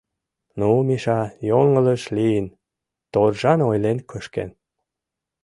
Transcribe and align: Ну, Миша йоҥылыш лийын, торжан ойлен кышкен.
Ну, 0.59 0.69
Миша 0.87 1.19
йоҥылыш 1.49 2.03
лийын, 2.15 2.47
торжан 3.13 3.59
ойлен 3.69 3.97
кышкен. 4.09 4.49